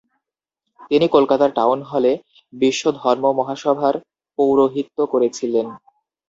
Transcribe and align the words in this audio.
তিনি 0.89 1.05
কলকাতার 1.15 1.51
টাউন 1.57 1.79
হলে 1.91 2.11
বিশ্বধর্মমহাসভার 2.53 3.95
পৌরোহিত্য 4.39 4.97
করেছিলেন। 5.13 5.67